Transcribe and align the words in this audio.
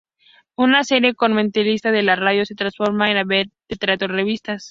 Una 0.55 0.83
seria 0.83 1.13
comentarista 1.13 1.91
de 1.91 2.01
la 2.01 2.15
radio 2.15 2.43
se 2.43 2.55
transforma 2.55 3.11
en 3.11 3.27
vedette 3.27 3.53
del 3.69 3.77
teatro 3.77 4.07
de 4.07 4.13
revistas. 4.15 4.59